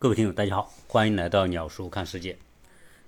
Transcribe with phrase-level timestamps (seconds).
[0.00, 2.38] 各位听友，大家好，欢迎来到鸟叔看世界。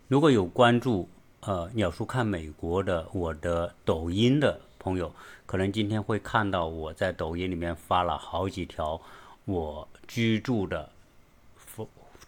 [0.08, 5.14] 如果有关注呃鸟叔看美国的我的抖音的朋友，
[5.46, 9.00] 可能今天会看到我在抖音里面发了好几条
[9.44, 10.90] 我居住的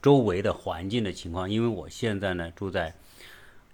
[0.01, 1.51] 周围的环境的情况。
[1.51, 2.95] 因为我现在呢住在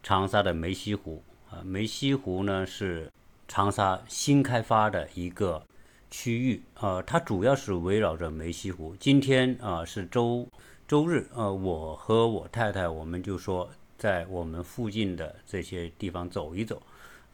[0.03, 3.13] 长沙的梅溪湖啊，梅溪湖呢是
[3.47, 5.63] 长沙新开发的一个
[6.11, 8.97] 区域啊，它主要是围绕着梅溪湖。
[8.99, 10.49] 今天啊是周。
[10.89, 16.83] 周日，呃，我和我太太，我们就说在我们附近的这些地方走一走。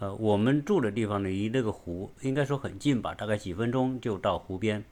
[0.00, 4.84] 呃，我们住的地方，离那个湖应该说很近吧，大概几分钟就到湖边。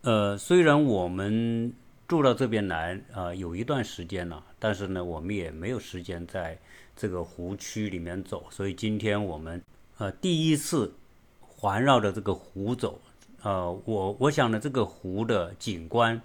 [0.00, 1.72] 呃，虽然我们
[2.08, 6.58] 住到这边来，呃，有一段时间了，但是呢，我们也没有时间在
[6.96, 9.62] 这个湖区里面走，所以今天我们
[9.98, 10.92] 呃第一次
[11.38, 13.00] 环绕着这个湖走。
[13.44, 16.20] 呃，我我想呢，这个湖的景观。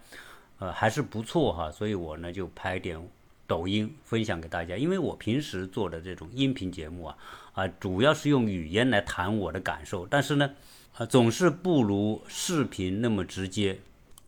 [0.60, 3.00] 呃，还是不错哈，所以我呢就拍点
[3.46, 4.76] 抖音分享给大家。
[4.76, 7.18] 因为我平时做的这种音频节目啊，
[7.54, 10.52] 啊，主要是用语言来谈我的感受，但是呢，
[10.96, 13.78] 啊，总是不如视频那么直接。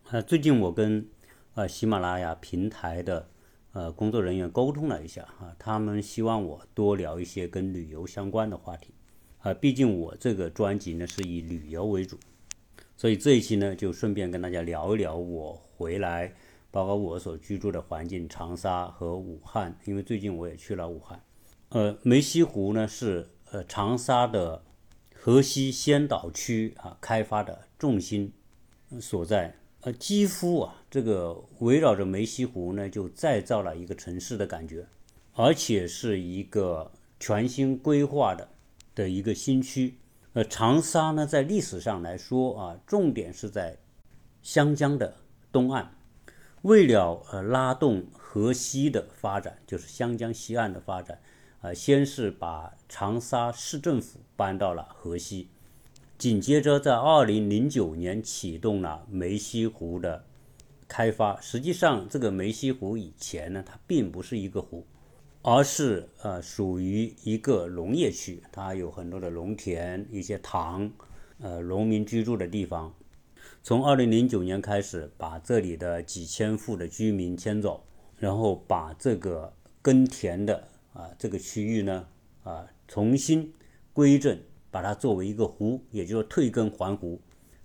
[0.09, 1.05] 啊，最近我跟
[1.53, 3.27] 啊喜马拉雅平台的
[3.73, 8.93] 呃工作人员沟通了一下啊，他们希望我多聊一些跟旅游相关的话题。
[9.41, 12.17] 啊，毕竟我这个专辑呢是以旅游为主。
[12.97, 16.33] 所以这一期呢，就顺便跟大家聊一聊我回来，
[16.71, 19.79] 包括我所居住的环境，长沙和武汉。
[19.85, 21.23] 因为最近我也去了武汉。
[21.69, 24.61] 呃，梅溪湖呢是呃长沙的
[25.15, 28.33] 河西先导区啊开发的重心
[28.99, 29.55] 所在。
[29.81, 34.85] 呃，几乎啊这个围绕着梅溪湖呢，就再造了一个城市的感觉，
[35.33, 36.91] 而且是一个
[37.21, 38.49] 全新规划的
[38.93, 39.95] 的一个新区。
[40.33, 43.77] 呃，长沙呢，在历史上来说啊，重点是在
[44.41, 45.15] 湘江的
[45.51, 45.95] 东岸。
[46.61, 51.21] 为了呃拉动河西的发展，就是湘江西岸的发展，
[51.61, 55.49] 啊，先是把长沙市政府搬到了河西，
[56.17, 60.25] 紧接着在二零零九年启动了梅溪湖的
[60.87, 61.39] 开发。
[61.39, 64.85] 实际上，这个梅溪湖以前呢，它并不是一个湖。
[65.41, 70.91] 而是呃属于一个农业区，它有很多的农田、一些塘，
[71.39, 72.93] 呃农民居住的地方。
[73.61, 77.83] 从二零零九年开始，把这里的几千户的居民迁走，
[78.17, 82.07] 然后把这个耕田的啊这个区域呢
[82.43, 83.53] 啊重新
[83.93, 84.39] 归正，
[84.71, 87.19] 把它作为一个湖，也就是退耕还湖。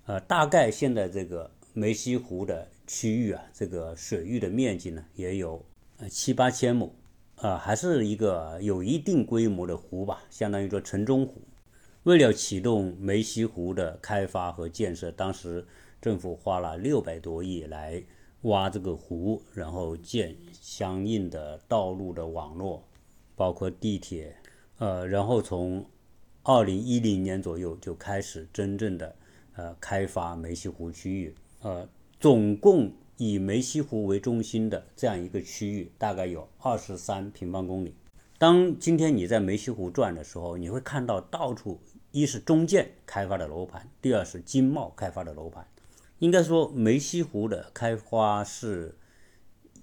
[0.06, 5.65] 呃，大概现在这个梅溪湖的区域啊，这个水域的面积呢也有
[5.99, 6.94] 呃七八千亩。
[7.37, 11.43] 呃，还是一个有一定规模的湖吧，相当于说城中湖。
[12.05, 15.67] 为了启动梅溪湖的开发和建设，当时
[16.01, 18.03] 政府花了六百多亿来
[18.43, 22.85] 挖这个湖，然后建相应的道路的网络，
[23.35, 24.37] 包括地铁。
[24.79, 25.85] 呃，然后从
[26.43, 29.17] 二零一零年左右就开始真正的
[29.57, 31.35] 呃开发梅溪湖区域。
[31.61, 31.89] 呃，
[32.21, 32.93] 总共。
[33.17, 37.95] 以梅溪湖为中心的这样一个区域，大概有二十三平方公里。
[38.39, 41.79] 当今天你在梅溪湖转的时候，你会看到到处
[42.15, 45.67] 一是中建开发的楼盘，第二是金茂开发的楼盘。
[46.21, 48.95] 应该说，梅溪湖的开发是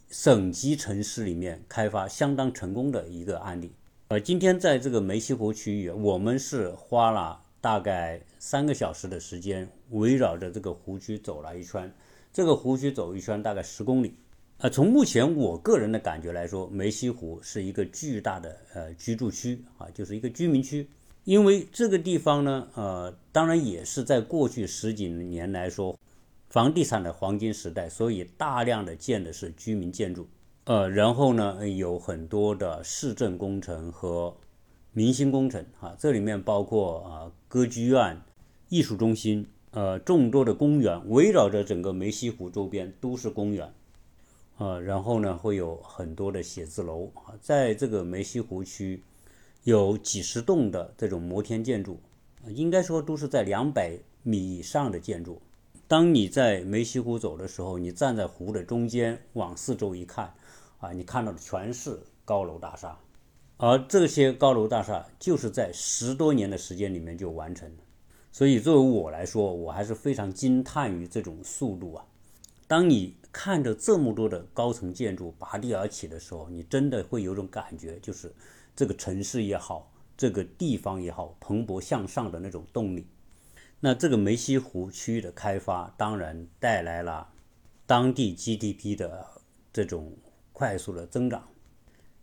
[0.09, 3.74] 省级城市里面开发相当成功的一个案例。
[4.08, 11.94] 呃，今天在这个梅溪湖区域，我们是花了大概三个小时的时间，围绕着这个湖区走了一圈。
[12.31, 14.16] 这个湖区走一圈大概十公里，
[14.59, 20.88] 呃，从目前我个人的感觉来说，梅溪湖是一个巨大的呃居住区啊，就是一个居民区。
[21.24, 25.98] 因为这个地方呢，呃，当然也是在过去十几年来说，
[26.50, 30.28] 房地产的黄金时代，所以大量的建的是居民建筑，
[30.66, 34.36] 呃，然后呢，有很多的市政工程和
[34.94, 38.22] 明星工程啊，这里面包括啊歌剧院、
[38.70, 39.48] 艺术中心。
[39.74, 43.74] 呃，众多的公园围绕着整个梅溪湖周边都是公园，
[44.58, 49.02] 呃，然后呢会有很多的写字楼啊，在这个梅溪湖区
[49.63, 51.99] 有几十栋的这种摩天建筑，
[52.47, 55.41] 应该说都是在两百米以上的建筑。
[55.87, 60.34] 当你在梅溪湖走的时候，你站在湖的中间往四周一看，
[60.79, 62.97] 啊，你看到的全是高楼大厦，
[63.58, 67.84] 而这些高楼大厦就是在十多年的时间里面就完成的。
[68.31, 72.05] 所以，作为我来说，我还是非常惊叹于这种速度啊！
[72.66, 78.34] 当你看着这么多的高层建筑拔地而起的时候，你真的会有种感觉，就是
[78.76, 83.06] 这个城市也好，这个地方也好，蓬勃向上的那种动力。
[83.79, 87.28] 那这个梅溪湖区域的开发，当然带来了
[87.85, 89.26] 当地 GDP 的
[89.73, 90.16] 这种
[90.53, 91.47] 快速的增长，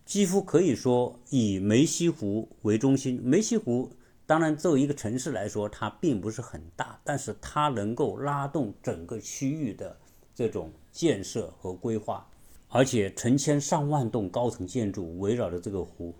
[0.04, 3.20] 几乎可以说以梅溪湖为中心。
[3.22, 3.92] 梅溪湖
[4.24, 9.96] 当然作为一个城市来说，它并不是很大，但是它能够拉动整个区域的
[10.34, 12.24] 这种建设和规划，
[12.68, 16.14] 而且成千上万栋高层建筑围绕着这个湖，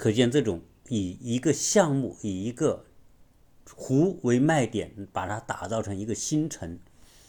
[0.00, 2.86] 可见这种以一个项目以一个
[3.74, 6.78] 湖为卖点，把它打造成一个新城。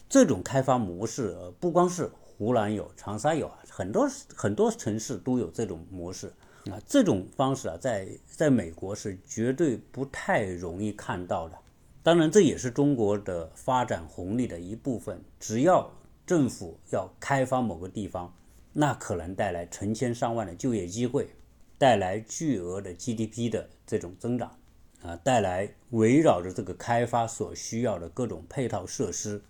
[0.07, 6.27] 这种开发模式，不光是湖南有，长沙有啊，很多很多城市都有这种模式
[6.69, 6.79] 啊。
[6.88, 11.57] 这种方式啊，在在美国是绝对不太容易看到的。
[12.01, 15.21] 当然，这也是中国的发展红利的一部分。
[15.41, 15.91] 只要
[16.25, 18.33] 政府要开发某个地方，
[18.71, 21.29] 那可能带来成千上万的就业机会，
[21.81, 24.56] 带来巨额的 GDP 的这种增长
[25.01, 29.42] 啊，带来围绕着这个开发所需要的各种配套设施。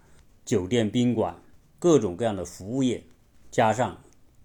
[0.45, 1.35] 酒店、宾馆，
[1.77, 3.03] 各种各样的服务业，
[3.51, 4.01] 加上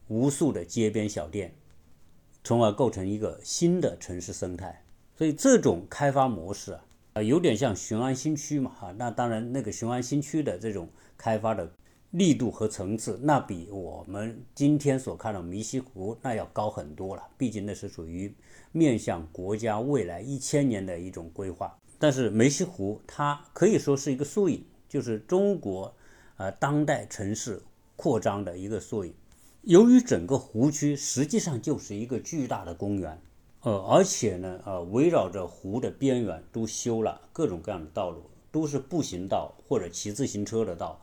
[0.09, 1.55] 无数的街边小店，
[2.43, 4.83] 从而构成一个新的城市生态。
[5.17, 8.91] 所以这种开发模式啊，啊，有点像雄安新区嘛，哈。
[8.99, 11.71] 那当然，那个雄安新区的这种开发的
[12.16, 17.22] 力度和层次，那比我们今天所看到梅溪湖那要高很多了。
[17.36, 18.34] 毕竟那是属于
[18.72, 21.76] 面向国家未来一千年的一种规划。
[21.98, 24.64] 但是梅溪湖它可以说是一个缩影。
[24.88, 25.92] 就是中国，
[26.36, 27.60] 呃，当代城市
[27.96, 29.12] 扩张的一个缩影。
[29.62, 33.20] 由于整个湖区实际上就是一个巨大的公园，
[33.62, 38.22] 呃，而且呢，呃，围绕着湖的边缘都修了各种各样的道路，
[38.52, 40.98] 都是步行道或者骑自行车的道。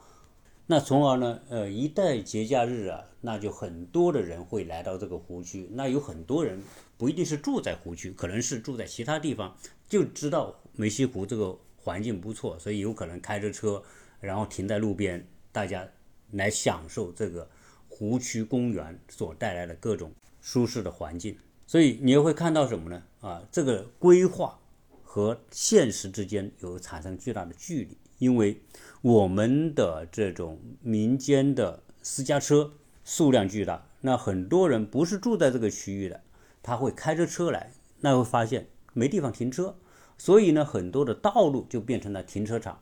[0.65, 5.69] 那从而呢，呃，一到节假日啊，那就很多的人会来到这个湖区。
[5.71, 6.61] 那有很多人
[6.97, 9.55] 不一定是住在湖区，可能是住在其他地方，
[9.87, 11.57] 就知道梅溪湖这个。
[11.85, 13.83] 环境不错，所以有可能开着车，
[14.21, 15.85] 然后停在路边，大家
[16.31, 17.45] 来享受这个
[17.89, 21.37] 湖区公园所带来的各种舒适的环境。
[21.67, 23.03] 所以你又会看到什么呢？
[23.19, 24.57] 啊，这个规划
[25.03, 28.57] 和现实之间有产生巨大的距离，因为
[29.03, 32.71] 我们的这种民间的私家车
[33.03, 36.21] 数量巨大，那很多人不是住在这个区域的，
[36.61, 39.75] 他会开着车来，那会发现没地方停车。
[40.17, 42.79] 所以呢，很多的道路就变成了停车场。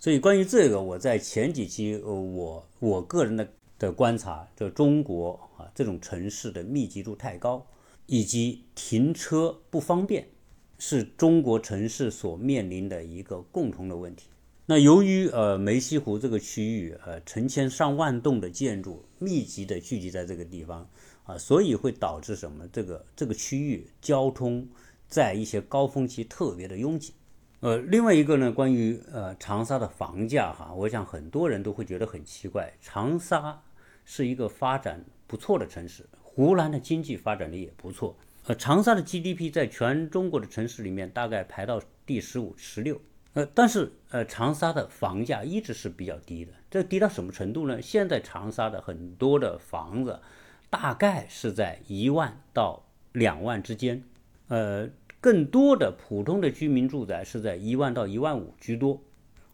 [0.00, 3.46] 所以关于这个，我在前几期，呃，我我个人的
[3.78, 7.66] 的观察，这中国啊这种城市的密集度太高，
[8.06, 10.28] 以及停车不方便，
[10.78, 14.28] 是中国城市所面临的一个共同的问题。
[14.70, 20.86] 那由于呃梅溪湖这个区域，呃成千上万栋的建筑密集的聚集在这个地方
[21.24, 22.68] 啊，所以会导致什么？
[22.70, 24.68] 这个这个区域交通。
[25.06, 27.14] 在一些高峰期特别的拥挤，
[27.60, 32.70] 呃，另外一个呢，关于呃长沙的房价哈，我想很多人都会觉得很奇怪。
[32.82, 33.58] 长沙
[34.04, 38.14] 是一个发展不错的城市，湖南的经济发展的也不错，
[38.44, 43.00] 呃，长沙的 GDP 在全中国的城市里面大概排到第十五、十六，
[43.34, 47.80] 呃，但是呃长沙的房价一直是比较低的，这低到什么程度呢？
[47.80, 50.20] 现在长沙的很多的房子
[50.70, 54.02] 大概是在一万到两万之间。
[54.48, 54.88] 呃，
[55.20, 59.02] 更多的普通的居民住宅是在一万到一万五居多，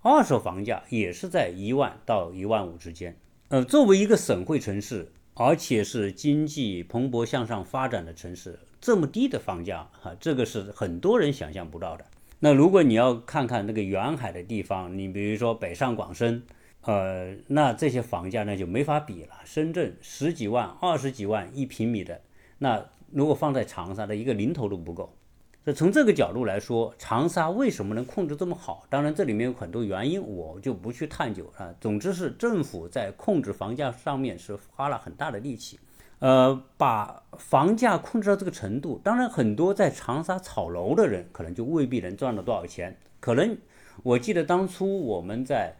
[0.03, 3.17] 二手房价也是在一万到一万五之间。
[3.49, 12.05] 呃，作为一个省会城市，而且是经济蓬勃向上发展的城市，这么低的房价，哈，这个是很多人想象不到的。
[12.45, 16.43] 那如果你要看看那个远海的地方，你比如说北上广深，
[16.83, 19.31] 呃，那这些房价那就没法比了。
[19.47, 22.21] 深圳十几万、二十几万一平米的，
[22.59, 22.85] 那。
[23.11, 25.17] 如果放在长沙的一个零头都不够，
[25.63, 28.85] 那从这个角度来说，长沙为什么能控制这么好？
[28.91, 31.73] 当然这里面有很多原因，我就不去探究啊。
[31.81, 35.79] 总之是政府在控制房价上面是花了很大的力气，
[36.25, 38.99] 呃，把房价控制到这个程度。
[39.05, 42.97] 当然，很多在长沙炒楼的人可能就未必能赚到多少钱。
[43.21, 43.59] 可能
[44.03, 45.77] 我记得当初我们在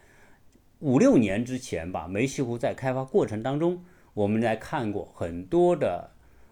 [0.81, 3.83] 五六年之前吧，梅溪湖在开发过程当中，
[4.13, 6.11] 我们来看过很多的。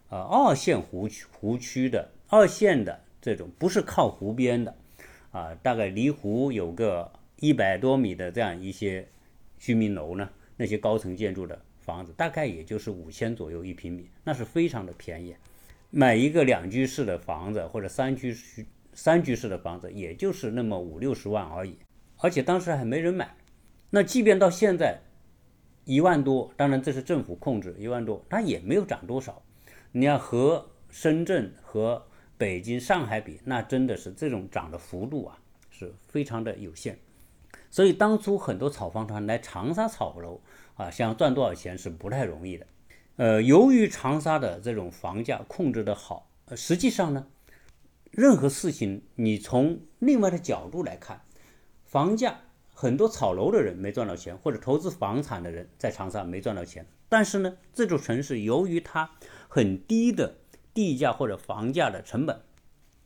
[0.09, 4.75] 呃，二线湖区湖区的二线的这种不是靠湖边的，
[5.31, 9.07] 啊，大概离湖有个一百多米的这样一些
[9.59, 15.35] 居民楼呢，那些高层建筑的房子大概也就是五千左右一平米，那是非常的便宜。
[15.89, 21.77] 买一个两居室的房子或者三居室三居室的房子，也就是那么五六十万而已，
[22.17, 23.35] 而且当时还没人买。
[23.89, 25.01] 那即便到现在
[25.85, 29.43] 一万多，当然这是政府控制一万多，它也没有涨多少。
[29.91, 35.37] 你要和深圳和北京、上海比，那真的是这种涨的幅度啊，
[35.69, 36.97] 是非常的有限。
[37.69, 40.39] 所以当初很多炒房团来长沙炒楼
[40.75, 42.65] 啊，想赚多少钱是不太容易的。
[43.15, 47.27] 呃，由于长沙的这种房价控制的好，呃，实际上呢，
[48.11, 51.21] 任何事情你从另外的角度来看，
[51.85, 52.39] 房价
[52.73, 56.87] 很多炒楼的人没赚到钱，或者投资房产的人在长沙没赚到钱。
[57.07, 59.11] 但是呢，这座城市由于它
[59.47, 60.37] 很低的
[60.73, 62.41] 地价或者房价的成本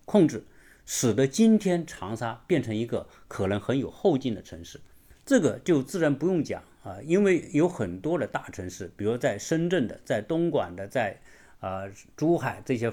[0.05, 0.45] 控制，
[0.85, 4.79] 使得今天长沙变成一个可能很有后劲的城市。
[5.25, 11.19] 这个就自然不用讲啊，因为有很多的大城市，比如在深圳的、在东莞的、在
[11.59, 11.83] 啊
[12.15, 12.89] 珠海这些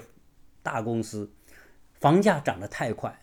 [0.61, 1.31] 大公司，
[1.93, 3.17] 房价涨得太快，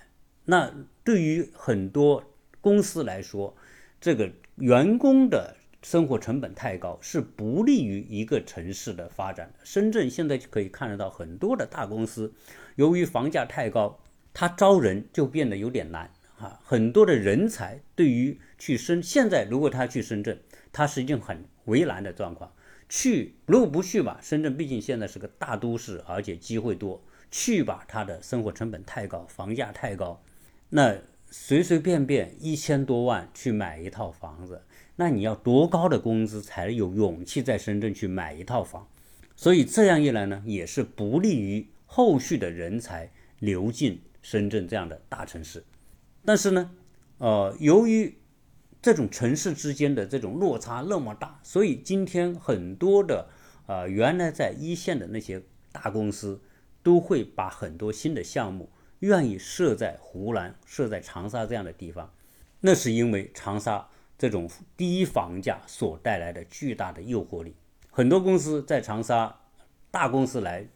[0.47, 0.73] 那
[1.05, 2.25] 对于很多
[2.62, 3.55] 公司来说，
[4.00, 9.59] 这个员工的生活成本太高，是不利于一个城市的发展的。
[9.64, 12.33] 深圳现在就可以看得到很多的大公司，
[12.76, 14.00] 由于房价太高，
[14.33, 16.11] 它招人就变得有点难。
[16.38, 20.41] 啊，很多的人才对于去深，现在如果他去深圳，
[20.73, 22.50] 他是一件很为难的状况。
[22.88, 27.02] 去如果不去吧，深圳毕竟现在是个大都市，而且机会多。
[27.31, 30.23] 去吧，他的生活成本太高，房价太高。
[30.69, 30.97] 那
[31.31, 34.61] 随随便便一千多万去买一套房子，
[34.97, 38.87] 那你要多高的工资才有勇气在深圳去买一套房？
[39.35, 45.64] 所以这样一来呢，也是不利于后续的人才流进深圳这样的大城市。
[46.26, 46.71] 但是呢，
[47.17, 48.14] 呃，由于
[48.83, 53.29] 这种城市之间的这种落差那么大，所以今天很多的
[53.67, 56.43] 呃原来在一线的那些大公司
[56.83, 62.12] 都会把很多新的项目愿意设在湖南、设在长沙这样的地方。
[62.61, 67.55] 那是因为长沙这种低房价所带来的巨大的诱惑力。
[67.91, 69.41] 很多公司在长沙，
[69.91, 70.69] 大公司来。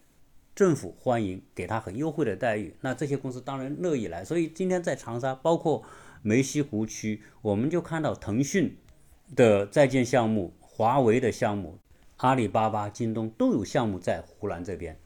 [0.54, 4.25] 政府欢迎给他很优惠的待遇，那这些公司当然乐意来。
[4.25, 5.82] 所以今天在长沙，包括
[6.26, 8.76] 梅溪湖区，我们就看到腾讯
[9.37, 11.78] 的在建项目、华为的项目、
[12.16, 14.99] 阿里巴巴、京东都有项目在湖南这边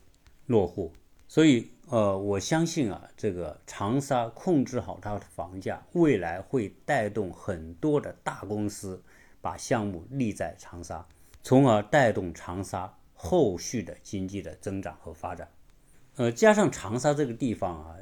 [0.46, 0.90] 落户。
[1.28, 9.02] 所以，呃，我相信啊，这个长沙控制好它的房价，未来会带动很多的大公司
[9.42, 11.06] 把项目立在长沙，
[11.42, 12.96] 从而带动长沙。
[13.22, 15.46] 后续的经济的增长和发展，
[16.16, 17.94] 呃，加上长沙这个地方啊，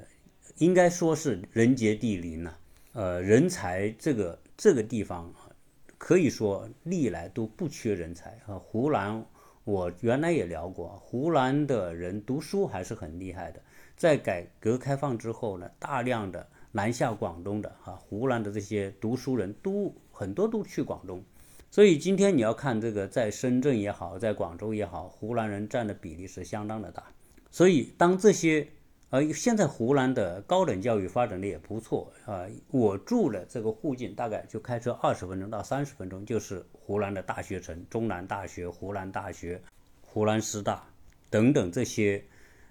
[0.59, 2.55] 应该说是人杰地灵呐，
[2.92, 5.33] 呃，人才这个这个地方，
[5.97, 8.59] 可以说历来都不缺人才啊。
[8.59, 9.25] 湖南，
[9.64, 13.61] 我原来也聊过，湖南的人读书还是很厉害的。
[13.97, 21.23] 在改革开放之后呢，大量的南下广东的啊，湖南的这些读书人都很多都去广东。
[21.71, 27.04] 所以今天你要看这个，在深圳也好，在广州也好，湖南人占的比例是相当的大。
[27.50, 28.66] 所以当这些，
[29.11, 32.47] 呃，现在湖南的高等教育发展的也不错啊。
[32.71, 39.61] 我住的这个附近，大概就开车二十分钟到三十分钟，就是湖南的大学城，中南大学、湖南大学、
[40.03, 40.87] 湖南师大
[41.31, 42.23] 等等这些，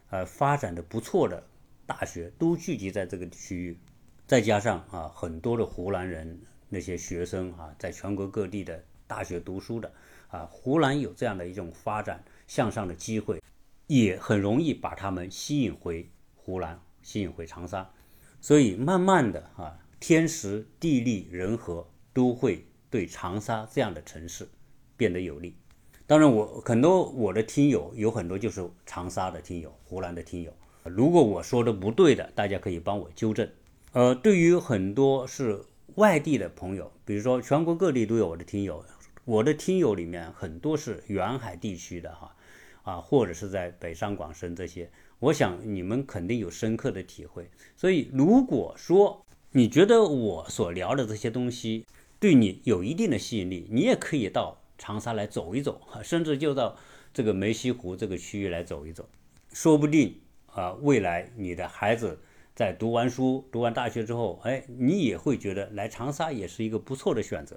[0.09, 1.43] 呃，发展的不错的
[1.85, 3.77] 大学都聚集在这个区域。
[4.25, 6.39] 再加上啊，很多的湖南人。
[6.69, 9.89] 那些学生啊，在全国各地的大学读书的
[10.27, 13.41] 啊，湖南有这样的一种发展向上的机会，
[13.87, 16.05] 也很容易把他们吸引回
[16.47, 17.91] 湖南，吸引回长沙。
[18.39, 24.47] 所以慢慢的啊，天时地利人和都会对长沙这样的城市
[24.95, 25.57] 变得有利。
[26.05, 30.53] 当然，我很多我的听友有很多就是长沙的听友，湖南的听友。
[30.85, 33.49] 如果我说的不对的，大家可以帮我纠正。
[33.91, 35.61] 呃，对于很多是。
[35.95, 38.85] 外地的朋友，比如说全国各地都有我的听友，
[39.25, 42.35] 我的听友里面很多是沿海地区的哈，
[42.83, 47.49] 啊，或者是在北上广深这些，我想你们肯定有深刻的体会。
[47.75, 51.85] 所以如果说你觉得我所聊的这些东西
[52.19, 56.77] 对你有一定的吸引力，你也可以到长沙来走一走，甚至就到
[57.13, 59.07] 这个梅溪湖这个区域来走一走，
[59.53, 62.19] 说不定啊，未来你的孩子。
[62.55, 67.55] 在读完书、读完大学之后，哎，你也会觉得来长沙也是一个不错的选择。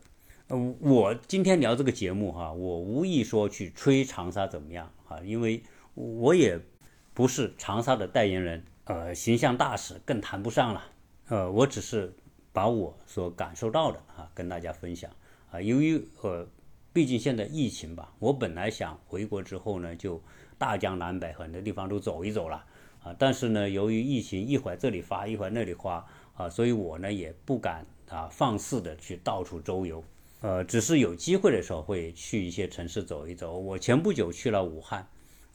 [0.48, 5.62] 呃，我今天聊这个节目哈，我无意说去吹长沙怎么样啊，因为
[5.94, 6.60] 我也
[7.12, 10.82] 不是长沙的代言人，呃，形象大使更谈不上了。
[11.28, 12.12] 呃，我只是
[12.52, 15.10] 把我所感受到的啊跟大家分享
[15.50, 15.60] 啊。
[15.60, 16.46] 由于呃，
[16.92, 20.20] 毕竟现在疫情吧，我本来想回国之后呢，就
[20.58, 22.64] 大江南北很多地方都走一走了。
[23.02, 30.04] 啊，但是呢，由于疫情，一会儿这里发，一会儿那里发，啊，所以我呢也不敢啊放肆的去到处周游，
[30.42, 33.56] 呃，只是有机会的时候会去一些城市走一走。
[33.56, 35.08] 我前不久去了武汉，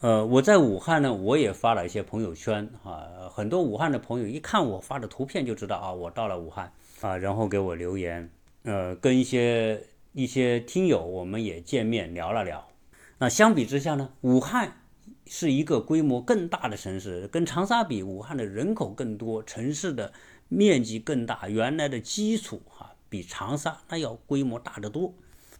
[0.06, 6.72] 呃，我在武汉呢，我也发了一些朋友圈，啊，很多武汉的朋友一看我发的图片就知道啊，我到了武汉，
[7.02, 8.30] 啊，然后给我留言，
[8.66, 9.82] 呃，跟一些
[10.14, 12.64] 一些听友我们也见面聊了聊，
[13.18, 14.74] 那相比之下呢，武汉
[15.26, 20.14] 是一个规模更大的城市，跟长沙比，武汉的人口更多，城市的
[20.50, 25.12] 面积更大，原来的基础哈比长沙那要规模大得多。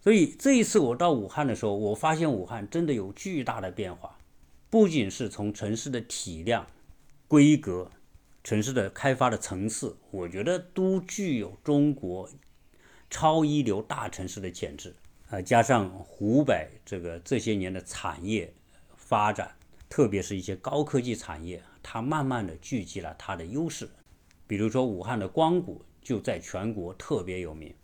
[0.04, 4.15] 所以这一次我到武汉的时候，我发现武汉真的有巨大的变化，
[4.68, 6.66] 不仅是从城市的体量、
[7.28, 7.90] 规格、
[8.42, 12.28] 城市的开发的层次，我觉得都具有中国
[13.08, 14.94] 超一流大城市的潜质。
[15.28, 18.52] 啊，加上湖北这个这些年的产业
[18.96, 19.56] 发展，
[19.88, 23.88] 特别是一些高科技产业，它慢慢的聚集了它的优势。
[24.46, 27.74] 比如说武汉的光谷就在全国特别有名。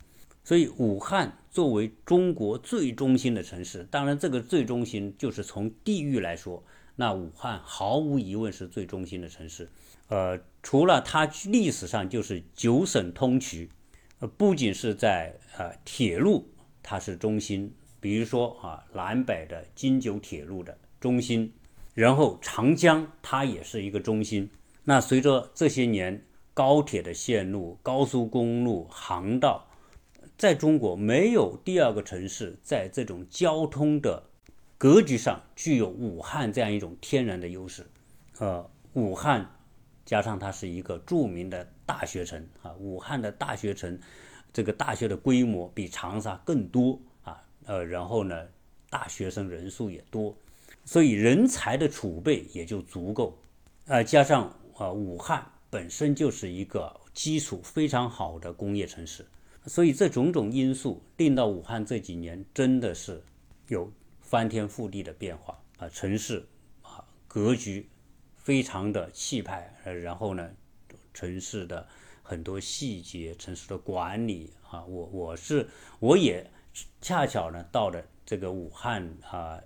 [0.43, 6.61] 所以，武汉作为中国最中心的城市，当然，这个最中心就是从地域来说，
[6.95, 9.69] 那武汉毫无疑问是最中心的城市。
[10.09, 13.69] 呃，除了它历史上就是九省通衢，
[14.19, 16.45] 呃，不仅是在呃铁路
[16.83, 21.53] 它是中心，比如说啊南北的京九铁路的中心，
[21.93, 24.49] 然后长江它也是一个中心。
[24.83, 26.21] 那随着这些年
[26.53, 29.65] 高铁的线路、高速公路、航道，
[30.37, 34.23] 在中国，没有第二个城市在这种交通的
[34.77, 37.85] 格局上具有武汉这样一种天然的优势。
[38.39, 39.49] 呃，武汉
[40.03, 43.97] 加上它是一个著名的大学城啊，武汉的大学城，
[44.51, 48.47] 这个大学的规模比长沙更多啊，呃，然后呢，
[48.89, 50.35] 大学生人数也多，
[50.83, 53.37] 所以人才的储备也就足够。
[53.85, 59.25] 呃，加上啊，武汉本身就是一个基础非常好的工业城市。
[59.65, 63.23] 所以这种种因素令到武汉这几年真的是
[63.69, 63.91] 有
[64.21, 66.45] 翻天覆地的变化啊，城市
[66.81, 67.87] 啊格局
[68.35, 70.49] 非常的气派，呃，然后呢，
[71.13, 71.87] 城市的
[72.21, 75.67] 很多细节，城市的管理啊，我我是
[75.99, 76.45] 我也
[76.99, 79.61] 恰巧呢到了这个武汉啊，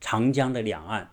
[0.00, 1.08] 长江的两岸，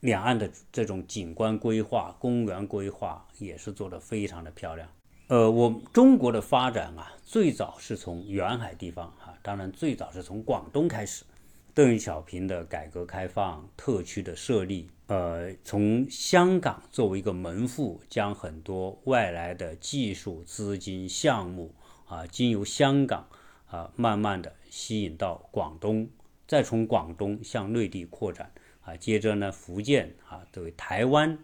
[0.00, 4.88] 两岸的这种景观规划、公园规划也是做得非常的漂亮。
[5.28, 11.24] 呃，我中国的发展啊，最早是从沿海地方哈，当然最早是从广东开始，
[11.72, 21.74] 邓小平的改革开放、特区的设立，呃，从香港作为一个门户，将很多外来的技术、资金、项目
[22.06, 23.26] 啊，经由香港
[23.70, 26.06] 啊，慢慢的吸引到广东，
[26.46, 31.38] 再从广东向内地扩展啊，接着呢，福建啊，作为台湾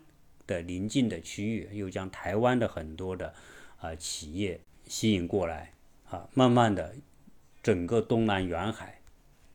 [0.47, 3.33] 的邻近的区域，又将台湾的很多的。
[3.81, 5.73] 啊，企业吸引过来
[6.11, 6.95] 啊，慢慢的，
[7.63, 9.01] 整个东南沿海、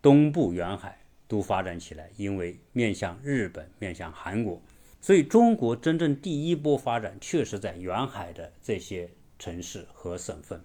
[0.01, 4.59] 东部沿海都发展起来，因为面向日本、面向韩国，
[4.99, 10.59] 所以中国真正第一波发展确实在沿海的这些城市和省份。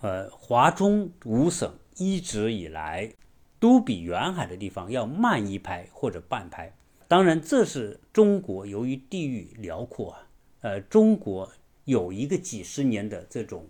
[0.00, 3.12] 呃，华中五省一直以来
[3.60, 6.72] 都比沿海的地方要慢一拍或者半拍。
[7.06, 10.28] 当然，这是中国由于地域辽阔啊，
[10.62, 11.52] 呃，中国。
[11.88, 13.66] 有一个几十年的这种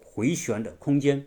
[0.00, 1.26] 回旋的空间。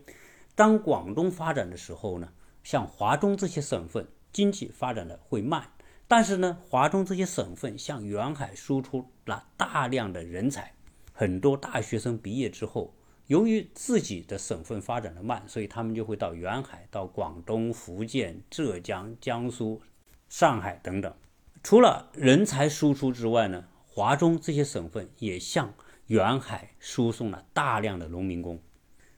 [0.55, 2.31] 当广东发展的时候呢，
[2.63, 5.73] 像华中这些省份经济发展的会慢，
[6.07, 10.73] 但是呢，华中这些省份向沿海输出了大量的人才，
[11.11, 12.93] 很多大学生毕业之后，
[13.27, 19.81] 由于自己的省份发展的慢，所以他们就会到沿海，到广东、福建、浙江、江苏、
[20.29, 21.13] 上海等等。
[21.61, 25.73] 除了人才输出之外呢，华中这些省份也向
[26.09, 28.59] 远海输送了大量的农民工。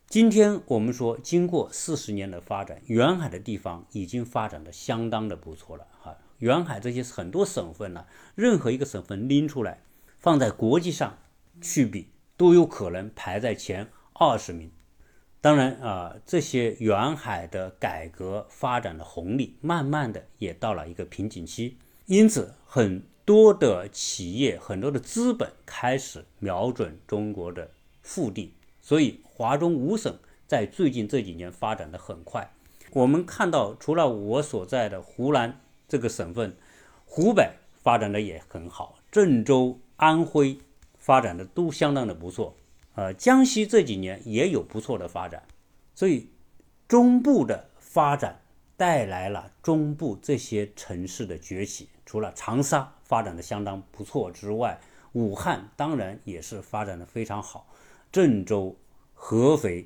[0.07, 5.87] 今天我们说，经过四十年的发展，远海的地方已经发展的相当的不错了。
[6.01, 9.83] 哈，远海这些很多省份呢，任何一个省份拎出来，
[10.17, 11.17] 放在国际上
[11.61, 14.69] 去比，都有可能排在前二十名。
[15.39, 21.77] 当然啊，这些远海的改革发展的红利，慢慢的也到了一个瓶颈期，
[22.07, 23.01] 因此很。
[23.23, 27.69] 多的企业，很多的资本开始瞄准中国的
[28.01, 32.51] 腹地，所以华中五省在最近这几年发展的很快。
[32.91, 36.55] 我们看到，除了我所在的湖南这个省份，
[37.05, 37.51] 湖北
[37.83, 40.57] 发展的也很好，郑州、安徽
[40.97, 42.55] 发展的都相当的不错。
[42.95, 45.43] 呃，江西这几年也有不错的发展，
[45.93, 46.27] 所以
[46.87, 48.41] 中部的发展
[48.75, 51.87] 带来了中部这些城市的崛起。
[52.03, 52.93] 除了长沙。
[53.11, 54.79] 发展的相当不错之外，
[55.11, 57.67] 武汉当然也是发展的非常好，
[58.09, 58.73] 郑州、
[59.13, 59.85] 合肥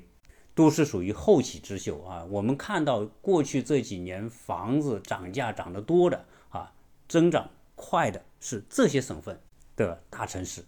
[0.54, 2.24] 都是属于后起之秀啊。
[2.30, 6.72] 我们看到过去这几年房子涨价涨得多的啊，
[7.08, 9.40] 增长快的是这些省份
[9.74, 10.64] 的大城市。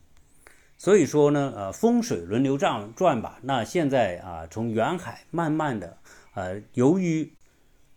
[0.76, 3.38] 所以说呢，呃，风水轮流转转吧。
[3.42, 5.96] 那现在啊，从沿海慢慢的，
[6.34, 7.32] 呃，由于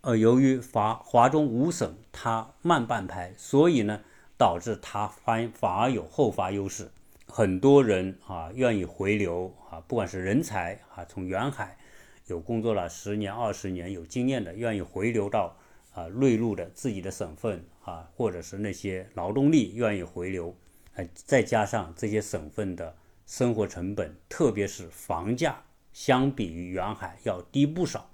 [0.01, 4.01] 呃，由于华华中五省它慢半拍，所以呢，
[4.41, 6.89] 导致他反反而有后发优势。
[7.27, 11.77] 很多人啊愿意回流啊，不管是人才啊，从远海
[12.25, 15.55] 有工作了十年、二十年有经验的，愿意回流到
[15.93, 20.55] 啊内陆的自己的省份啊，或者是那些劳动力愿意回流，
[20.95, 25.61] 哎，再加上这些省份的生活成本，特别是房价，
[25.93, 28.09] 相比于远海要低不少。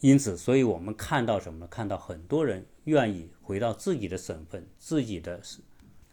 [0.00, 1.68] 因此，所以我们看到什么呢？
[1.68, 5.40] 看到很多人愿意回到自己的省份、自己的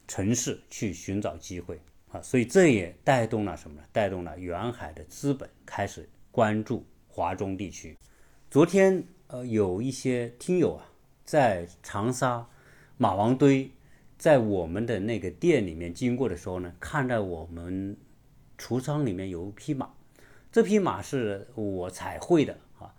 [0.07, 1.79] 城市去寻找机会
[2.11, 2.21] 啊。
[2.21, 3.87] 所以这也带动了什么呢？
[3.91, 7.97] 带动了远海的资本开始关注华中地区。
[8.49, 10.85] 昨天，呃，有一些听友啊，
[11.23, 12.47] 在长沙
[12.97, 13.69] 马王堆，
[14.17, 17.97] 在我们的那个店里面经过的时候呢，看到我们
[18.57, 19.89] 橱窗里面有一匹马，
[20.51, 22.93] 这匹马是我彩绘的啊。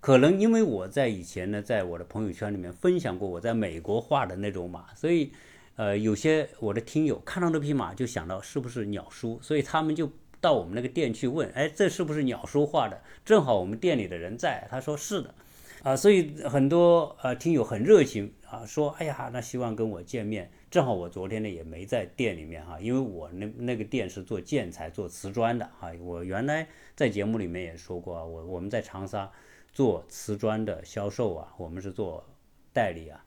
[0.00, 5.32] 可能因为我在以前呢，在我的朋友圈里面分享过我在美国画的那种马，所以。
[5.76, 10.08] 呃，有些我的听友看到这匹马就想到是不是鸟叔，所以他们就
[10.40, 13.02] 到我们那个店去问，哎，这是不是鸟叔画的？
[13.24, 15.34] 正好我们店里的人在，他说是的，
[15.82, 20.48] 啊，所以很多呃听友很热情啊，说哎呀，那希望跟我见面。
[20.70, 25.90] 正好我昨天呢也没在店里面哈，因为我那那个店是做建材、做瓷砖的哈。
[26.00, 29.28] 我原来在节目里面也说过，我我们在长沙
[29.72, 32.24] 做瓷砖的销售啊，我们是做
[32.72, 33.24] 代理啊，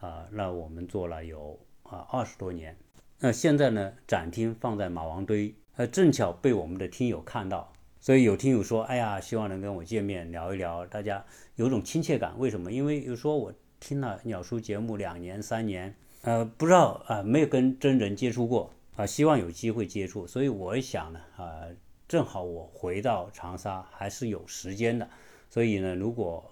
[0.00, 1.56] 啊，那我们做了有。
[1.84, 2.76] 啊，二十多年，
[3.18, 3.92] 那现在呢？
[4.06, 11.24] 展厅放在马王堆，呃，正巧被我们的听友看到，所以有听友说：“哎呀，希望能跟我见面聊一聊，大家
[11.56, 12.34] 有种亲切感。
[12.38, 12.72] 为什么？
[12.72, 20.26] 因为有说我听了鸟叔节目两年、三年，呃，不知道啊，没有跟真人接触过啊，希望有机会接触。
[20.26, 21.62] 所以我想呢，啊，
[22.08, 25.08] 正好我回到长沙还是有时间的，
[25.50, 26.50] 所以呢，如果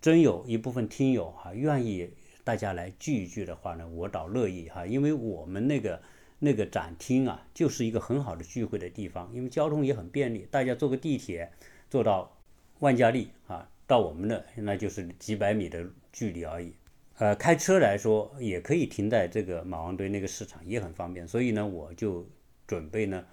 [0.00, 2.10] 真有一部分听友哈愿意。
[2.44, 6.02] 大家来聚一聚的话呢，我倒乐意哈，因为我们那个
[6.38, 11.50] 那个展厅啊，就是一个很好的聚会的地方，因为交通也很便利，大家坐个地铁
[11.88, 12.38] 坐到
[12.80, 16.74] 万家丽啊，到我们那那就是几百米的距离而已。
[17.16, 21.26] 呃，开车来说也可以停在这个马王堆那个市场，也很方便。
[21.26, 22.28] 所以呢，我就
[22.66, 23.24] 准备呢，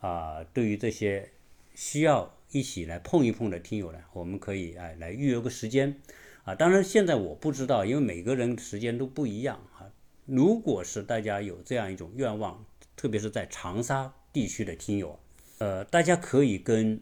[0.00, 1.28] 啊，对于这些
[1.74, 6.00] 需要一起来碰一碰的听友呢，我们可以哎来预约个时间。
[6.44, 9.88] 啊，当然现在我不知道，因为每个人时间都不一样啊。
[10.26, 12.62] 如果是大家有这样一种愿望，
[12.94, 15.18] 特别是在长沙地区的听友，
[15.56, 17.00] 呃，大家可以跟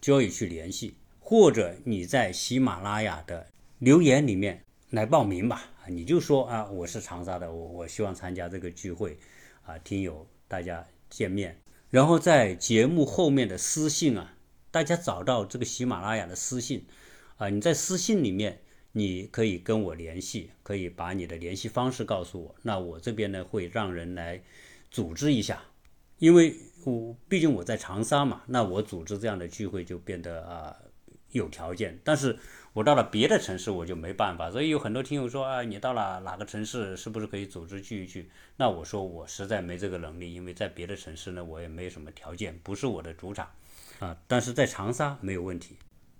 [0.00, 3.48] Joy 去联系，或者你在喜马拉雅的
[3.78, 5.70] 留言里面来报名吧。
[5.88, 9.18] 你就说啊，我是长沙的，我我希望参加这个聚会，
[9.66, 14.34] 啊，听友大家见面，然后在节目后面的私信啊，
[14.70, 16.86] 大家找到这个喜马拉雅的私信，
[17.36, 18.60] 啊，你在私信里面。
[18.98, 22.52] 你可以跟我联系，可以把你的联系方式告诉我。
[22.62, 24.42] 那我这边呢会让人来
[24.90, 25.62] 组织一下，
[26.18, 30.76] 因为我毕竟我在长沙嘛，那我组织这样的聚会就变得啊
[31.30, 31.96] 有条件。
[32.02, 32.36] 但是
[32.72, 34.50] 我到了别的城市我就没办法。
[34.50, 38.28] 所以有很多听友说啊，你到了哪个城市是不是可以组织聚一聚？
[38.56, 43.48] 那我说我实在没这个能力，因为在别的城市呢我也没什么条件，不是我的主场
[44.00, 44.16] 啊。
[44.26, 45.76] 但是在长沙没有问题。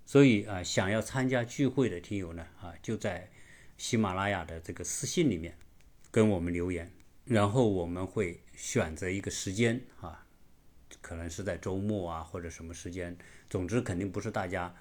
[0.09, 3.31] 所以啊，想要参加聚会的听友呢，啊，就在
[3.77, 5.55] 喜马拉雅的这个私信里面
[6.11, 6.90] 跟我们留言，
[7.27, 10.25] 然后我们会选择一个时间啊，
[11.03, 13.14] 可能是在周末啊或者什么时间，
[13.51, 14.75] 总之肯定不是大家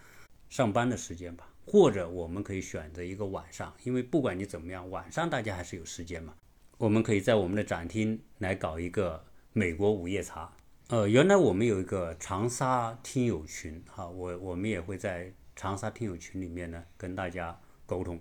[0.48, 6.34] 上班的时间吧，或者我们可以选择一个晚上，因为不管你怎么样，晚上大家还是有时间嘛，
[6.78, 10.56] 我们可以在我们的展厅来搞一个美国午夜茶。
[10.90, 18.18] 呃，原来我们有一个长沙听友群，哈，我我们也会在长沙听友群里面呢跟大家沟通。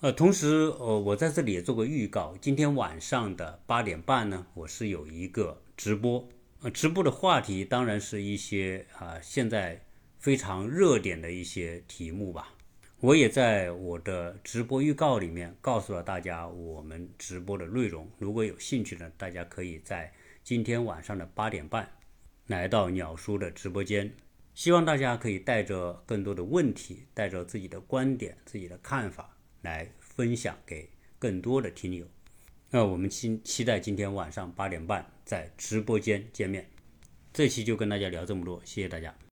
[0.00, 6.28] 呃，同时，呃，我在这里也做个预告，今天晚上的八点半呢，我是有一个直播，
[6.62, 9.80] 呃，直播的话题当然是一些啊现在
[10.18, 12.52] 非常热点的一些题目吧。
[12.98, 21.88] 我也在我的直播预告里面告诉了大家我们直播的内容，如果有兴趣呢，大家可以在今天晚上的八点半。
[22.48, 24.12] 来到鸟叔的直播间，
[24.54, 32.06] 希望大家可以带着更多的问题，带着自己的观点、自己的看法来分享给更多的听友。
[32.70, 36.68] 那我们期期待今天晚上八点半在直播间见面。
[37.34, 39.14] 这期就跟大家聊这么多，谢谢大家。